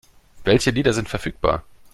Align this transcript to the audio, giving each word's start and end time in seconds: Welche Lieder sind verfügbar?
Welche 0.45 0.71
Lieder 0.71 0.93
sind 0.93 1.09
verfügbar? 1.09 1.63